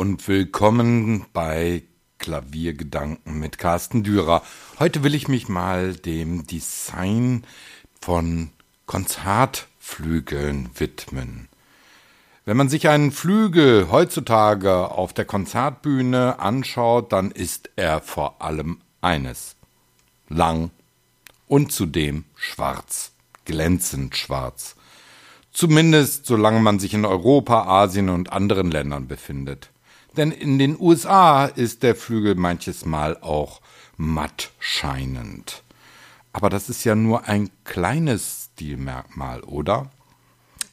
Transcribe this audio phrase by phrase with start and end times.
[0.00, 1.82] Und willkommen bei
[2.18, 4.42] Klaviergedanken mit Carsten Dürer.
[4.78, 7.44] Heute will ich mich mal dem Design
[8.00, 8.48] von
[8.86, 11.50] Konzertflügeln widmen.
[12.46, 18.80] Wenn man sich einen Flügel heutzutage auf der Konzertbühne anschaut, dann ist er vor allem
[19.02, 19.54] eines.
[20.30, 20.70] Lang
[21.46, 23.12] und zudem schwarz,
[23.44, 24.76] glänzend schwarz.
[25.52, 29.68] Zumindest solange man sich in Europa, Asien und anderen Ländern befindet.
[30.16, 33.60] Denn in den USA ist der Flügel manches Mal auch
[33.96, 35.62] matt scheinend.
[36.32, 39.90] Aber das ist ja nur ein kleines Stilmerkmal, oder?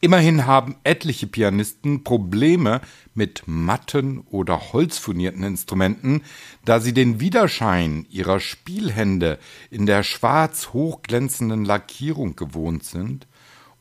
[0.00, 2.80] Immerhin haben etliche Pianisten Probleme
[3.14, 6.22] mit matten oder holzfurnierten Instrumenten,
[6.64, 9.40] da sie den Widerschein ihrer Spielhände
[9.70, 13.26] in der schwarz hochglänzenden Lackierung gewohnt sind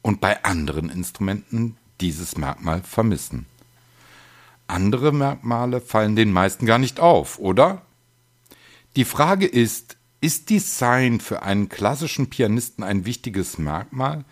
[0.01, 3.45] und bei anderen Instrumenten dieses Merkmal vermissen.
[4.67, 7.81] Andere Merkmale fallen den meisten gar nicht auf, oder?
[8.95, 14.25] Die Frage ist, ist Design für einen klassischen Pianisten ein wichtiges Merkmal?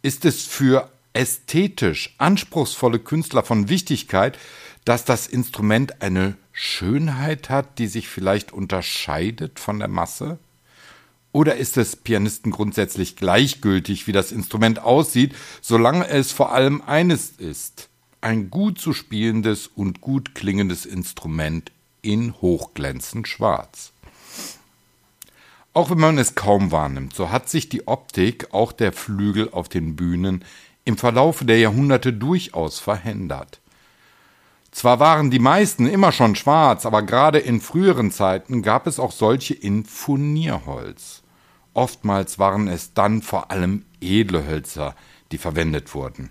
[0.00, 4.38] Ist es für ästhetisch anspruchsvolle Künstler von Wichtigkeit,
[4.84, 10.38] dass das Instrument eine Schönheit hat, die sich vielleicht unterscheidet von der Masse?
[11.32, 17.30] Oder ist es Pianisten grundsätzlich gleichgültig, wie das Instrument aussieht, solange es vor allem eines
[17.30, 17.88] ist,
[18.22, 23.92] ein gut zu spielendes und gut klingendes Instrument in hochglänzend schwarz?
[25.74, 29.68] Auch wenn man es kaum wahrnimmt, so hat sich die Optik auch der Flügel auf
[29.68, 30.44] den Bühnen
[30.84, 33.60] im Verlaufe der Jahrhunderte durchaus verändert.
[34.70, 39.12] Zwar waren die meisten immer schon schwarz, aber gerade in früheren Zeiten gab es auch
[39.12, 41.22] solche in Furnierholz.
[41.74, 44.94] Oftmals waren es dann vor allem edle Hölzer,
[45.30, 46.30] die verwendet wurden.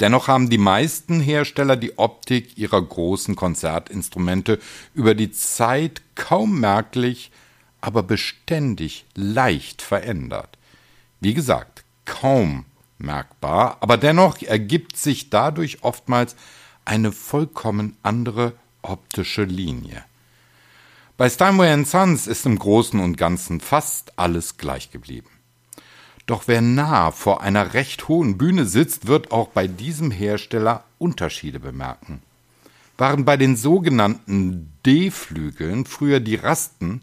[0.00, 4.60] Dennoch haben die meisten Hersteller die Optik ihrer großen Konzertinstrumente
[4.94, 7.32] über die Zeit kaum merklich,
[7.80, 10.56] aber beständig leicht verändert.
[11.20, 12.64] Wie gesagt, kaum
[12.98, 16.36] merkbar, aber dennoch ergibt sich dadurch oftmals
[16.84, 20.04] eine vollkommen andere optische Linie.
[21.16, 25.28] Bei Steinway Sons ist im Großen und Ganzen fast alles gleich geblieben.
[26.28, 31.58] Doch wer nah vor einer recht hohen Bühne sitzt, wird auch bei diesem Hersteller Unterschiede
[31.58, 32.20] bemerken.
[32.98, 37.00] Waren bei den sogenannten D-Flügeln früher die Rasten,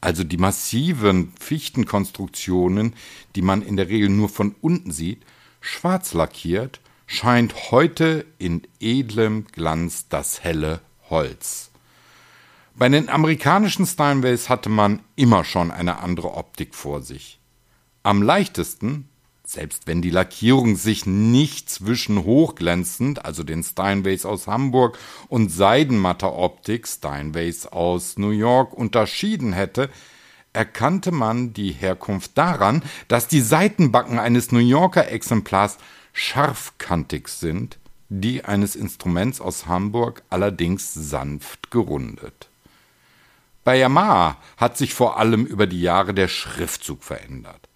[0.00, 2.94] also die massiven Fichtenkonstruktionen,
[3.36, 5.22] die man in der Regel nur von unten sieht,
[5.60, 11.70] schwarz lackiert, scheint heute in edlem Glanz das helle Holz.
[12.74, 17.38] Bei den amerikanischen Steinways hatte man immer schon eine andere Optik vor sich.
[18.04, 19.08] Am leichtesten,
[19.44, 24.98] selbst wenn die Lackierung sich nicht zwischen hochglänzend, also den Steinways aus Hamburg,
[25.28, 29.88] und seidenmatter Optik, Steinways aus New York, unterschieden hätte,
[30.52, 35.78] erkannte man die Herkunft daran, dass die Seitenbacken eines New Yorker Exemplars
[36.12, 42.48] scharfkantig sind, die eines Instruments aus Hamburg allerdings sanft gerundet.
[43.64, 47.68] Bei Yamaha hat sich vor allem über die Jahre der Schriftzug verändert.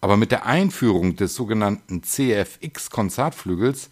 [0.00, 3.90] Aber mit der Einführung des sogenannten CFX Konzertflügels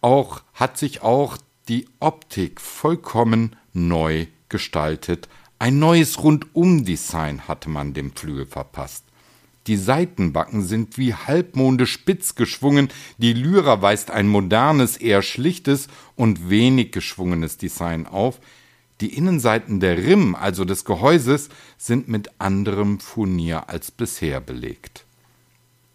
[0.00, 1.36] auch, hat sich auch
[1.68, 5.28] die Optik vollkommen neu gestaltet.
[5.58, 9.04] Ein neues Rundumdesign hatte man dem Flügel verpasst.
[9.66, 12.88] Die Seitenbacken sind wie Halbmonde spitz geschwungen,
[13.18, 18.40] die Lyra weist ein modernes, eher schlichtes und wenig geschwungenes Design auf,
[19.00, 25.04] die Innenseiten der Rimm, also des Gehäuses, sind mit anderem Furnier als bisher belegt.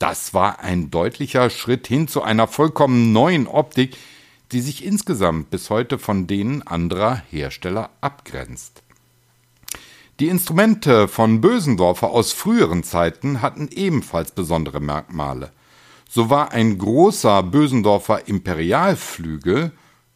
[0.07, 3.97] Das war ein deutlicher Schritt hin zu einer vollkommen neuen Optik,
[4.51, 8.83] die sich insgesamt bis heute von denen anderer Hersteller abgrenzt.
[10.19, 15.51] Die Instrumente von Bösendorfer aus früheren Zeiten hatten ebenfalls besondere Merkmale.
[16.07, 19.71] So war ein großer Bösendorfer Imperialflügel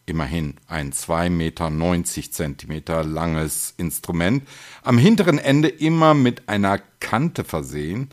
[0.06, 4.48] immerhin ein 2,90 Meter langes Instrument,
[4.84, 8.10] am hinteren Ende immer mit einer Kante versehen,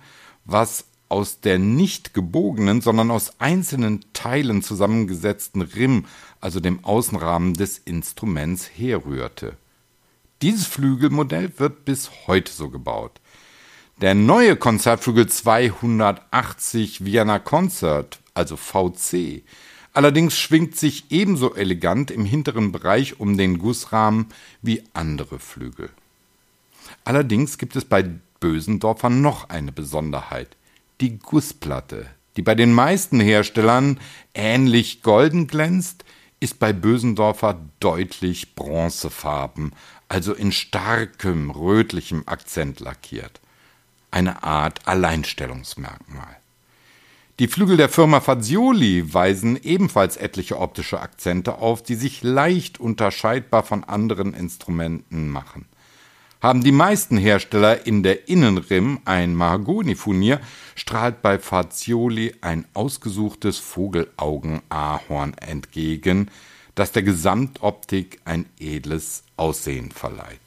[0.47, 6.07] was aus der nicht gebogenen, sondern aus einzelnen Teilen zusammengesetzten Rimm,
[6.41, 9.57] also dem Außenrahmen des Instruments, herrührte.
[10.43, 13.21] Dieses Flügelmodell wird bis heute so gebaut.
[14.01, 19.43] Der neue Konzertflügel 280 Vienna Concert, also VC,
[19.97, 24.27] Allerdings schwingt sich ebenso elegant im hinteren Bereich um den Gussrahmen
[24.61, 25.89] wie andere Flügel.
[27.05, 28.03] Allerdings gibt es bei
[28.39, 30.55] Bösendorfer noch eine Besonderheit.
[31.03, 32.07] Die Gussplatte,
[32.39, 34.01] die bei den meisten Herstellern
[34.33, 36.05] ähnlich golden glänzt,
[36.41, 39.73] ist bei Bösendorfer deutlich bronzefarben,
[40.09, 43.41] also in starkem rötlichem Akzent lackiert.
[44.11, 46.37] Eine Art Alleinstellungsmerkmal.
[47.41, 53.63] Die Flügel der Firma Fazioli weisen ebenfalls etliche optische Akzente auf, die sich leicht unterscheidbar
[53.63, 55.67] von anderen Instrumenten machen.
[56.47, 60.41] Haben die meisten Hersteller in der Innenrim ein Mahagoni-Furnier,
[60.77, 66.31] strahlt bei Fazioli ein ausgesuchtes Vogelaugen-Ahorn entgegen,
[66.77, 70.39] das der Gesamtoptik ein edles Aussehen verleiht.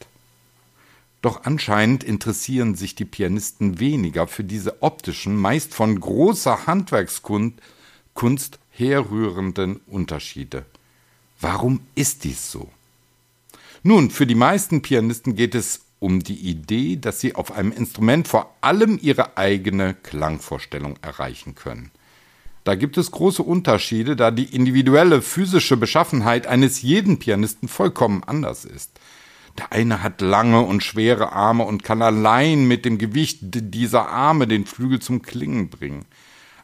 [1.22, 7.60] Doch anscheinend interessieren sich die Pianisten weniger für diese optischen, meist von großer Handwerkskunst
[8.72, 10.66] herrührenden Unterschiede.
[11.42, 12.70] Warum ist dies so?
[13.84, 18.28] Nun, für die meisten Pianisten geht es um die Idee, dass sie auf einem Instrument
[18.28, 21.92] vor allem ihre eigene Klangvorstellung erreichen können.
[22.64, 28.66] Da gibt es große Unterschiede, da die individuelle physische Beschaffenheit eines jeden Pianisten vollkommen anders
[28.66, 29.00] ist.
[29.58, 34.48] Der eine hat lange und schwere Arme und kann allein mit dem Gewicht dieser Arme
[34.48, 36.06] den Flügel zum Klingen bringen.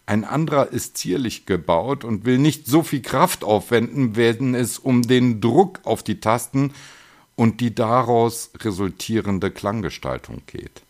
[0.05, 5.01] Ein anderer ist zierlich gebaut und will nicht so viel Kraft aufwenden, wenn es um
[5.01, 6.73] den Druck auf die Tasten
[7.35, 10.81] und die daraus resultierende Klanggestaltung geht.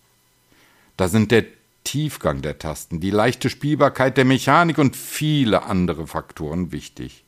[0.98, 1.46] Da sind der
[1.84, 7.24] Tiefgang der Tasten, die leichte Spielbarkeit der Mechanik und viele andere Faktoren wichtig.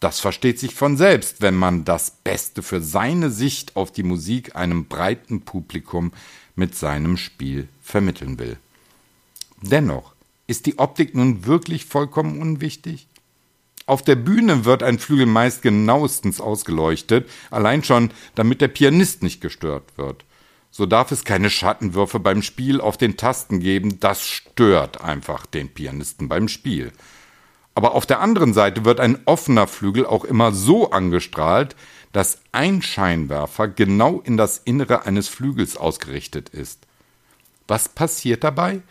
[0.00, 4.56] Das versteht sich von selbst, wenn man das Beste für seine Sicht auf die Musik
[4.56, 6.12] einem breiten Publikum
[6.56, 8.56] mit seinem Spiel vermitteln will.
[9.60, 10.14] Dennoch
[10.46, 13.06] ist die Optik nun wirklich vollkommen unwichtig?
[13.90, 19.40] Auf der Bühne wird ein Flügel meist genauestens ausgeleuchtet, allein schon, damit der Pianist nicht
[19.40, 20.24] gestört wird.
[20.70, 25.74] So darf es keine Schattenwürfe beim Spiel auf den Tasten geben, das stört einfach den
[25.74, 26.92] Pianisten beim Spiel.
[27.74, 31.74] Aber auf der anderen Seite wird ein offener Flügel auch immer so angestrahlt,
[32.12, 36.86] dass ein Scheinwerfer genau in das Innere eines Flügels ausgerichtet ist.
[37.66, 38.82] Was passiert dabei?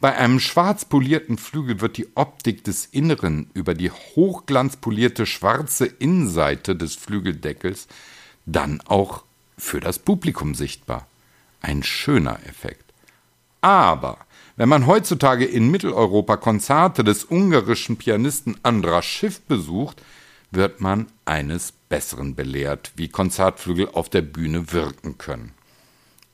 [0.00, 6.74] Bei einem schwarz polierten Flügel wird die Optik des Inneren über die hochglanzpolierte schwarze Innenseite
[6.74, 7.86] des Flügeldeckels
[8.46, 9.24] dann auch
[9.58, 11.06] für das Publikum sichtbar.
[11.60, 12.94] Ein schöner Effekt.
[13.60, 14.16] Aber
[14.56, 20.02] wenn man heutzutage in Mitteleuropa Konzerte des ungarischen Pianisten Andras Schiff besucht,
[20.50, 25.52] wird man eines Besseren belehrt, wie Konzertflügel auf der Bühne wirken können.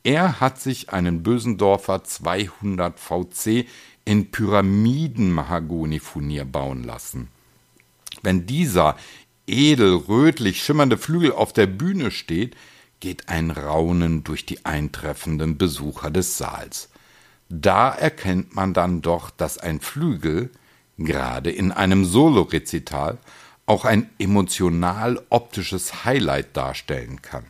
[0.06, 3.66] Er hat sich einen Bösendorfer 200 VC
[4.04, 7.26] in Pyramiden-Mahagoni-Furnier bauen lassen.
[8.22, 8.96] Wenn dieser
[9.48, 12.54] edel rötlich schimmernde Flügel auf der Bühne steht,
[13.00, 16.88] geht ein Raunen durch die eintreffenden Besucher des Saals.
[17.48, 20.50] Da erkennt man dann doch, dass ein Flügel,
[20.98, 23.18] gerade in einem Solorezital,
[23.66, 27.46] auch ein emotional optisches Highlight darstellen kann.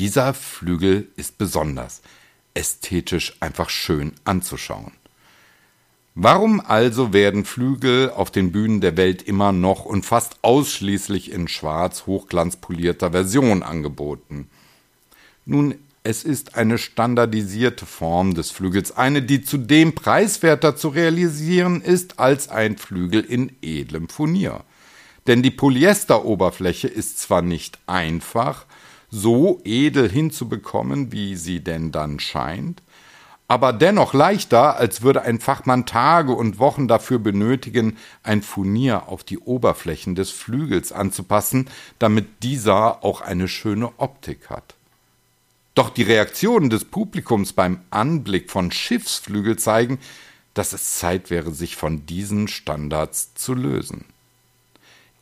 [0.00, 2.00] Dieser Flügel ist besonders,
[2.54, 4.92] ästhetisch einfach schön anzuschauen.
[6.14, 11.48] Warum also werden Flügel auf den Bühnen der Welt immer noch und fast ausschließlich in
[11.48, 14.48] schwarz hochglanzpolierter Version angeboten?
[15.44, 22.18] Nun es ist eine standardisierte Form des Flügels, eine, die zudem preiswerter zu realisieren ist
[22.18, 24.64] als ein Flügel in edlem Furnier.
[25.26, 28.64] Denn die Polyesteroberfläche ist zwar nicht einfach,
[29.10, 32.82] so edel hinzubekommen, wie sie denn dann scheint,
[33.50, 39.24] aber dennoch leichter, als würde ein Fachmann Tage und Wochen dafür benötigen, ein Furnier auf
[39.24, 44.76] die Oberflächen des Flügels anzupassen, damit dieser auch eine schöne Optik hat.
[45.74, 49.98] Doch die Reaktionen des Publikums beim Anblick von Schiffsflügel zeigen,
[50.54, 54.04] dass es Zeit wäre, sich von diesen Standards zu lösen.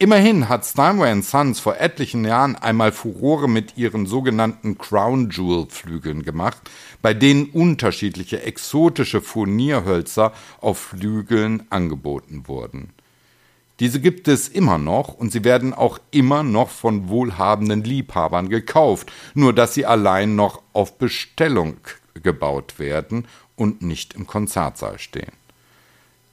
[0.01, 6.23] Immerhin hat Steinway Sons vor etlichen Jahren einmal Furore mit ihren sogenannten Crown Jewel Flügeln
[6.23, 6.59] gemacht,
[7.03, 12.91] bei denen unterschiedliche exotische Furnierhölzer auf Flügeln angeboten wurden.
[13.81, 19.11] Diese gibt es immer noch und sie werden auch immer noch von wohlhabenden Liebhabern gekauft,
[19.35, 21.79] nur dass sie allein noch auf Bestellung
[22.15, 23.27] gebaut werden
[23.57, 25.33] und nicht im Konzertsaal stehen.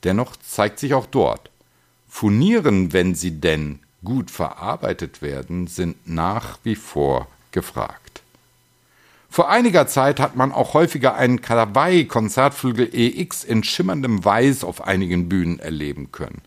[0.04, 1.50] Dennoch zeigt sich auch dort,
[2.18, 8.22] Furnieren, wenn sie denn gut verarbeitet werden, sind nach wie vor gefragt.
[9.30, 14.88] Vor einiger Zeit hat man auch häufiger einen Kawaii Konzertflügel EX in schimmerndem Weiß auf
[14.88, 16.42] einigen Bühnen erleben können.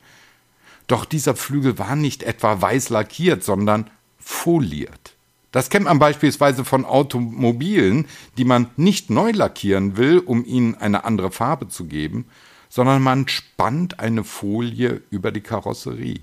[0.86, 5.16] Doch dieser Flügel war nicht etwa weiß lackiert, sondern foliert.
[5.52, 8.06] Das kennt man beispielsweise von Automobilen,
[8.38, 12.24] die man nicht neu lackieren will, um ihnen eine andere Farbe zu geben,
[12.68, 16.20] sondern man spannt eine Folie über die Karosserie.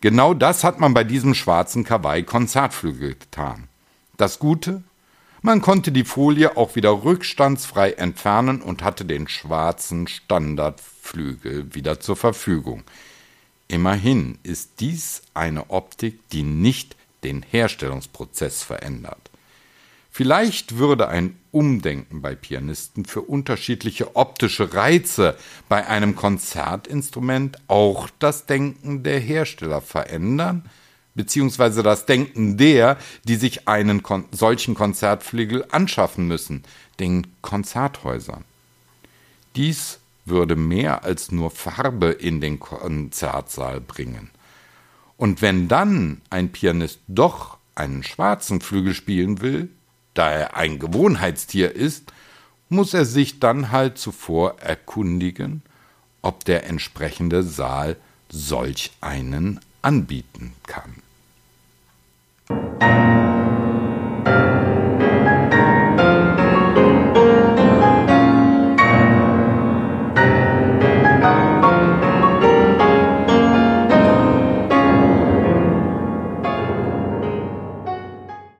[0.00, 3.68] Genau das hat man bei diesem schwarzen Kawaii-Konzertflügel getan.
[4.16, 4.82] Das Gute?
[5.40, 12.16] Man konnte die Folie auch wieder rückstandsfrei entfernen und hatte den schwarzen Standardflügel wieder zur
[12.16, 12.82] Verfügung.
[13.68, 19.30] Immerhin ist dies eine Optik, die nicht den Herstellungsprozess verändert.
[20.16, 25.36] Vielleicht würde ein Umdenken bei Pianisten für unterschiedliche optische Reize
[25.68, 30.70] bei einem Konzertinstrument auch das Denken der Hersteller verändern,
[31.16, 36.62] beziehungsweise das Denken der, die sich einen kon solchen Konzertflügel anschaffen müssen,
[37.00, 38.44] den Konzerthäusern.
[39.56, 44.30] Dies würde mehr als nur Farbe in den Konzertsaal bringen.
[45.16, 49.70] Und wenn dann ein Pianist doch einen schwarzen Flügel spielen will,
[50.14, 52.12] da er ein Gewohnheitstier ist,
[52.68, 55.62] muss er sich dann halt zuvor erkundigen,
[56.22, 57.96] ob der entsprechende Saal
[58.30, 61.03] solch einen anbieten kann.